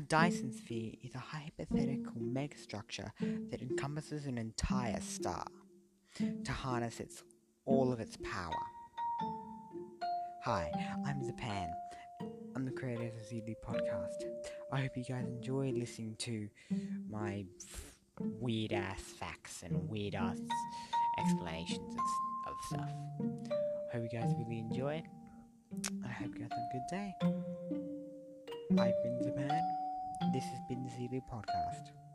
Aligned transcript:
Dyson 0.00 0.52
sphere 0.52 0.92
is 1.02 1.14
a 1.14 1.18
hypothetical 1.18 2.20
megastructure 2.20 3.10
that 3.50 3.62
encompasses 3.62 4.26
an 4.26 4.36
entire 4.38 5.00
star 5.00 5.44
to 6.44 6.52
harness 6.52 7.00
its 7.00 7.22
all 7.64 7.92
of 7.92 8.00
its 8.00 8.16
power. 8.18 8.52
Hi, 10.44 10.70
I'm 11.06 11.20
Zapan. 11.22 11.68
I'm 12.54 12.64
the 12.64 12.70
creator 12.70 13.04
of 13.04 13.12
the 13.14 13.36
ZD 13.36 13.54
podcast. 13.66 14.24
I 14.72 14.80
hope 14.80 14.96
you 14.96 15.04
guys 15.04 15.26
enjoy 15.26 15.72
listening 15.72 16.16
to 16.20 16.48
my 17.10 17.44
weird 18.20 18.72
ass 18.72 19.00
facts 19.00 19.62
and 19.62 19.88
weird 19.88 20.14
ass 20.14 20.38
explanations 21.18 21.96
of, 21.96 22.52
of 22.52 22.54
stuff. 22.68 22.90
Hope 23.92 24.02
you 24.02 24.20
guys 24.20 24.32
really 24.38 24.58
enjoy 24.58 24.94
it. 24.94 25.04
I 26.04 26.08
hope 26.08 26.34
you 26.34 26.40
guys 26.40 26.50
have 26.50 26.60
a 26.60 26.72
good 26.72 26.86
day. 26.90 27.14
I've 28.78 29.02
been 29.02 29.20
Zapan. 29.22 29.75
This 30.36 30.50
has 30.50 30.60
been 30.68 30.84
the 30.84 30.90
ZD 30.90 31.22
podcast. 31.32 32.05